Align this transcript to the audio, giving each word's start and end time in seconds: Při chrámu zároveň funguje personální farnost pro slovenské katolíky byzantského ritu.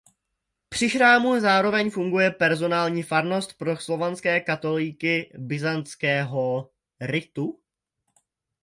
Při 0.69 0.89
chrámu 0.89 1.39
zároveň 1.39 1.89
funguje 1.89 2.31
personální 2.31 3.03
farnost 3.03 3.57
pro 3.57 3.77
slovenské 3.77 4.39
katolíky 4.39 5.31
byzantského 5.37 6.71
ritu. 7.01 7.59